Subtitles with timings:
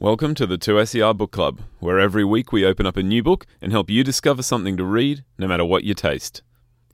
[0.00, 3.46] Welcome to the 2SER Book Club, where every week we open up a new book
[3.60, 6.42] and help you discover something to read, no matter what your taste.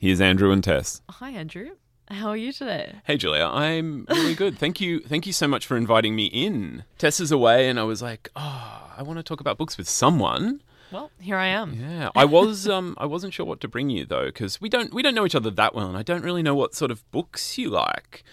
[0.01, 1.03] Here's Andrew and Tess.
[1.11, 1.73] Hi, Andrew.
[2.09, 2.95] How are you today?
[3.05, 3.45] Hey, Julia.
[3.45, 4.57] I'm really good.
[4.57, 5.01] Thank you.
[5.01, 6.85] Thank you so much for inviting me in.
[6.97, 9.87] Tess is away, and I was like, oh, I want to talk about books with
[9.87, 10.63] someone.
[10.91, 11.75] Well, here I am.
[11.75, 12.67] Yeah, I was.
[12.75, 15.27] Um, I wasn't sure what to bring you though, because we don't we don't know
[15.27, 18.25] each other that well, and I don't really know what sort of books you like.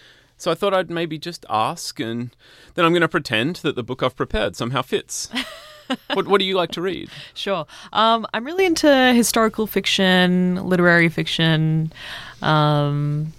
[0.42, 2.34] So I thought I'd maybe just ask, and
[2.74, 5.28] then I'm going to pretend that the book I've prepared somehow fits.
[6.14, 7.10] what What do you like to read?
[7.32, 7.64] Sure.
[7.92, 11.92] Um, I'm really into historical fiction, literary fiction,
[12.42, 13.32] um,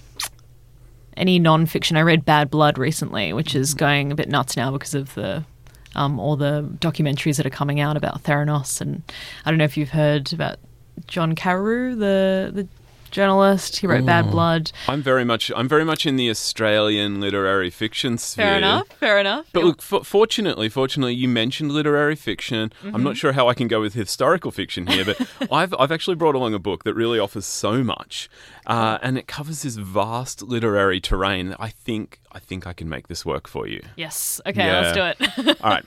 [1.17, 1.97] any non-fiction.
[1.97, 5.43] I read Bad Blood recently, which is going a bit nuts now because of the
[5.95, 8.79] um, all the documentaries that are coming out about Theranos.
[8.79, 9.03] And
[9.43, 10.57] I don't know if you've heard about
[11.07, 12.67] John Carreyrou, the the
[13.13, 13.77] journalist.
[13.77, 14.71] He wrote Bad Blood.
[14.87, 18.45] I'm very much I'm very much in the Australian literary fiction sphere.
[18.45, 18.87] Fair enough.
[18.99, 19.45] Fair enough.
[19.53, 19.65] But Yep.
[19.67, 22.71] look, f- fortunately, fortunately, you mentioned literary fiction.
[22.83, 23.03] I'm Mm-hmm.
[23.03, 26.35] not sure how I can go with historical fiction here, but I've I've actually brought
[26.35, 28.29] along a book that really offers so much,
[28.67, 31.49] uh, and it covers this vast literary terrain.
[31.49, 33.81] That I think I think I can make this work for you.
[33.95, 34.41] yes.
[34.45, 34.65] Okay.
[34.65, 34.81] Yeah.
[34.81, 34.93] Let's
[35.37, 35.61] do it.
[35.63, 35.85] All right.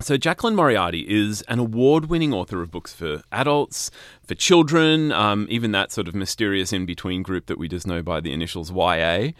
[0.00, 3.90] So, Jaclyn Moriarty is an award winning author of books for adults,
[4.22, 8.00] for children, um, even that sort of mysterious in between group that we just know
[8.00, 9.30] by the initials YA.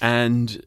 [0.00, 0.64] And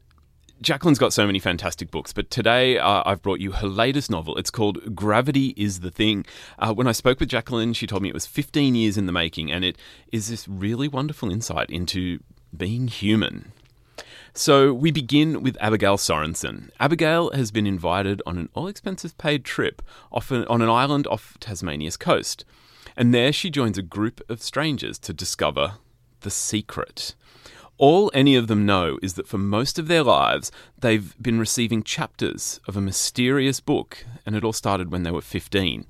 [0.62, 4.36] Jaclyn's got so many fantastic books, but today uh, I've brought you her latest novel.
[4.36, 6.26] It's called Gravity is the Thing.
[6.58, 9.12] Uh, when I spoke with Jaclyn, she told me it was 15 years in the
[9.12, 9.78] making, and it
[10.12, 12.18] is this really wonderful insight into
[12.54, 13.52] being human.
[14.38, 16.70] So we begin with Abigail Sorensen.
[16.78, 21.08] Abigail has been invited on an all expenses paid trip off an, on an island
[21.08, 22.44] off Tasmania's coast.
[22.96, 25.72] And there she joins a group of strangers to discover
[26.20, 27.16] the secret.
[27.78, 31.82] All any of them know is that for most of their lives, they've been receiving
[31.82, 35.84] chapters of a mysterious book, and it all started when they were 15.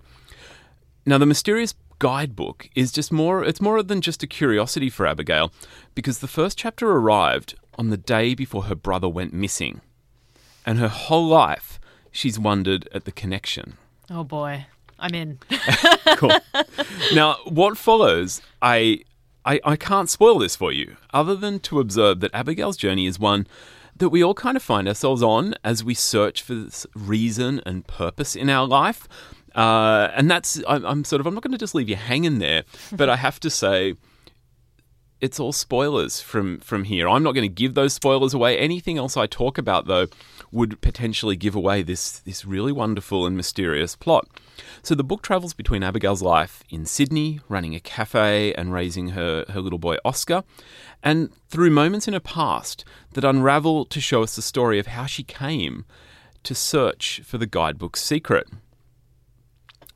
[1.04, 5.52] Now, the mysterious guidebook is just more, it's more than just a curiosity for Abigail,
[5.94, 9.80] because the first chapter arrived on the day before her brother went missing.
[10.66, 13.74] And her whole life, she's wondered at the connection.
[14.10, 14.66] oh boy.
[14.98, 15.38] I'm in.
[16.16, 16.32] Cool.
[17.14, 19.02] now, what follows, I,
[19.44, 23.20] I, I can't spoil this for you, other than to observe that Abigail's journey is
[23.20, 23.46] one
[23.96, 27.86] that we all kind of find ourselves on as we search for this reason and
[27.86, 29.06] purpose in our life.
[29.58, 32.38] Uh, and that's, I'm, I'm sort of, I'm not going to just leave you hanging
[32.38, 33.94] there, but I have to say,
[35.20, 37.08] it's all spoilers from from here.
[37.08, 38.56] I'm not going to give those spoilers away.
[38.56, 40.06] Anything else I talk about though
[40.52, 44.28] would potentially give away this this really wonderful and mysterious plot.
[44.84, 49.44] So the book travels between Abigail's life in Sydney, running a cafe and raising her
[49.48, 50.44] her little boy Oscar,
[51.02, 55.06] and through moments in her past that unravel to show us the story of how
[55.06, 55.84] she came
[56.44, 58.46] to search for the guidebook's secret.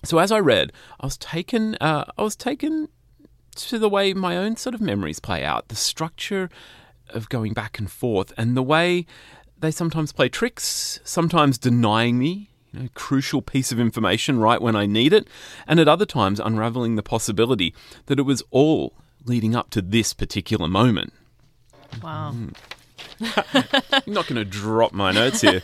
[0.04, 2.88] So as I read, I was taken uh, I was taken
[3.54, 6.48] to the way my own sort of memories play out, the structure
[7.10, 9.06] of going back and forth, and the way
[9.58, 14.74] they sometimes play tricks, sometimes denying me, you know, crucial piece of information right when
[14.74, 15.28] I need it,
[15.66, 17.74] and at other times unraveling the possibility
[18.06, 21.12] that it was all leading up to this particular moment.
[22.02, 22.34] Wow.
[23.24, 25.60] I'm not going to drop my notes here.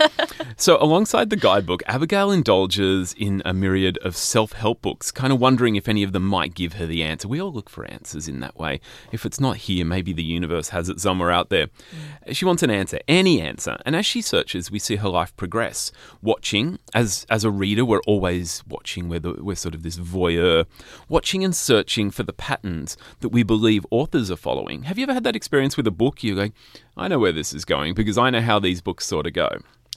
[0.56, 5.40] so, alongside the guidebook, Abigail indulges in a myriad of self help books, kind of
[5.40, 7.28] wondering if any of them might give her the answer.
[7.28, 8.80] We all look for answers in that way.
[9.12, 11.66] If it's not here, maybe the universe has it somewhere out there.
[11.66, 12.34] Mm.
[12.34, 13.78] She wants an answer, any answer.
[13.84, 15.90] And as she searches, we see her life progress.
[16.22, 20.66] Watching, as, as a reader, we're always watching, we're, the, we're sort of this voyeur,
[21.08, 24.84] watching and searching for the patterns that we believe authors are following.
[24.84, 26.22] Have you ever had that experience with a book?
[26.22, 26.52] You're going,
[26.96, 29.48] I know where this is going because I know how these books sort of go.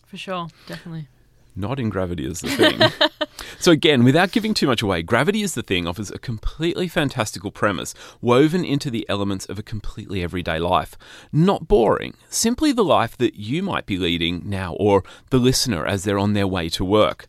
[0.05, 0.47] For sure.
[0.67, 1.07] Definitely.
[1.55, 3.09] Not in Gravity is the thing.
[3.59, 7.51] so, again, without giving too much away, Gravity is the Thing offers a completely fantastical
[7.51, 10.97] premise woven into the elements of a completely everyday life.
[11.31, 16.03] Not boring, simply the life that you might be leading now or the listener as
[16.03, 17.27] they're on their way to work.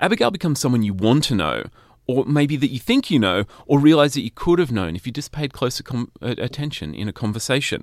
[0.00, 1.64] Abigail becomes someone you want to know.
[2.06, 5.06] Or maybe that you think you know, or realize that you could have known if
[5.06, 7.82] you just paid closer com- attention in a conversation.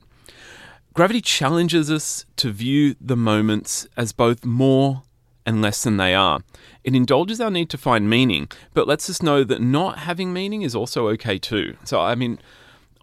[0.93, 5.03] Gravity challenges us to view the moments as both more
[5.45, 6.41] and less than they are.
[6.83, 10.63] It indulges our need to find meaning, but lets us know that not having meaning
[10.63, 11.77] is also okay too.
[11.85, 12.39] So, I mean,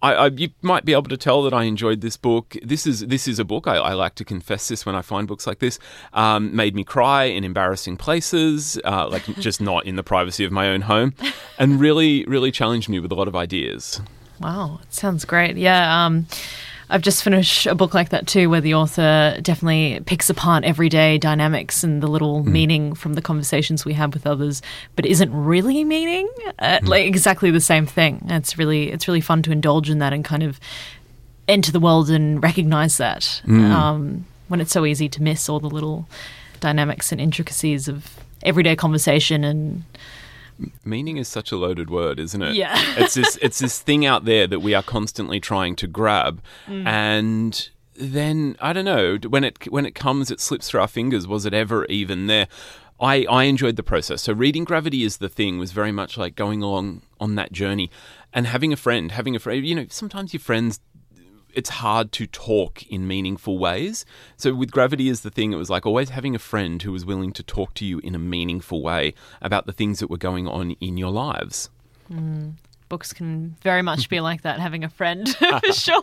[0.03, 2.57] I, I you might be able to tell that I enjoyed this book.
[2.63, 5.27] This is this is a book I, I like to confess this when I find
[5.27, 5.79] books like this.
[6.13, 10.53] Um, made me cry in embarrassing places, uh, like just not in the privacy of
[10.53, 11.15] my own home,
[11.59, 14.01] and really really challenged me with a lot of ideas.
[14.41, 15.57] Wow, it sounds great.
[15.57, 16.27] Yeah, um,
[16.91, 21.19] I've just finished a book like that too, where the author definitely picks apart everyday
[21.19, 24.63] dynamics and the little meaning from the conversations we have with others,
[24.97, 28.21] but isn't really meaning uh, like exactly the same thing.
[28.23, 30.59] And it's really it's really fun to indulge in that and kind of
[31.47, 33.43] enter the world and recognize that
[33.73, 36.09] um, when it's so easy to miss all the little
[36.61, 39.85] dynamics and intricacies of everyday conversation and
[40.85, 42.55] Meaning is such a loaded word, isn't it?
[42.55, 42.75] Yeah.
[42.97, 46.87] it's this it's this thing out there that we are constantly trying to grab, mm.
[46.87, 51.27] and then I don't know when it when it comes, it slips through our fingers.
[51.27, 52.49] Was it ever even there?
[53.01, 54.23] I, I enjoyed the process.
[54.23, 57.91] So reading Gravity is the thing was very much like going along on that journey,
[58.33, 59.65] and having a friend, having a friend.
[59.65, 60.81] You know, sometimes your friends
[61.55, 64.05] it's hard to talk in meaningful ways.
[64.37, 67.05] So with gravity is the thing, it was like always having a friend who was
[67.05, 70.47] willing to talk to you in a meaningful way about the things that were going
[70.47, 71.71] on in your lives.
[72.13, 72.55] Mm.
[72.89, 76.03] books can very much be like that, having a friend for sure.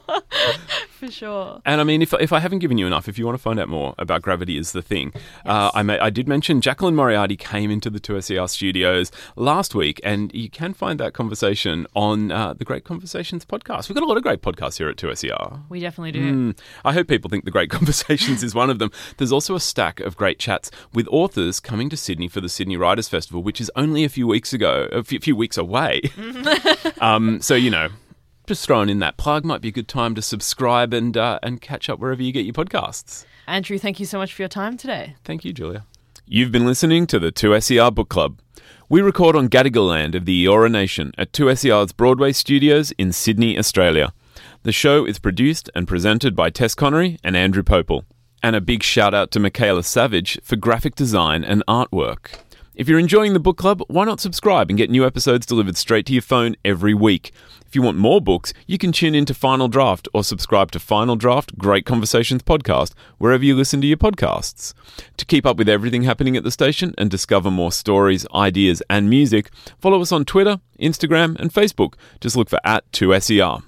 [1.06, 1.62] For sure.
[1.66, 3.60] And I mean, if, if I haven't given you enough, if you want to find
[3.60, 5.14] out more about Gravity is the Thing,
[5.46, 10.02] uh, I, may, I did mention Jaclyn Moriarty came into the 2SER studios last week,
[10.04, 13.88] and you can find that conversation on uh, the Great Conversations podcast.
[13.88, 15.62] We've got a lot of great podcasts here at 2SER.
[15.70, 16.34] We definitely do.
[16.34, 18.92] Mm, I hope people think the Great Conversations is one of them.
[19.18, 22.78] There's also a stack of great chats with authors coming to Sydney for the Sydney
[22.78, 26.02] Writers Festival, which is only a few weeks ago, a few, few weeks away.
[27.00, 27.90] um, so you know,
[28.48, 31.62] just throwing in that plug might be a good time to subscribe and uh, and
[31.62, 33.26] catch up wherever you get your podcasts.
[33.48, 35.16] Andrew, thank you so much for your time today.
[35.24, 35.86] Thank you, Julia.
[36.28, 38.40] You've been listening to the 2SER Book Club.
[38.90, 43.58] We record on Gadigal land of the Eora Nation at 2SER's Broadway studios in Sydney,
[43.58, 44.12] Australia.
[44.64, 48.06] The show is produced and presented by Tess Connery and Andrew Popel.
[48.42, 52.40] And a big shout out to Michaela Savage for graphic design and artwork.
[52.76, 56.06] If you're enjoying the book club, why not subscribe and get new episodes delivered straight
[56.08, 57.32] to your phone every week?
[57.66, 61.16] If you want more books, you can tune into Final Draft or subscribe to Final
[61.16, 64.74] Draft Great Conversations podcast wherever you listen to your podcasts.
[65.16, 69.10] To keep up with everything happening at the station and discover more stories, ideas, and
[69.10, 71.94] music, follow us on Twitter, Instagram, and Facebook.
[72.20, 73.64] Just look for at 2SER.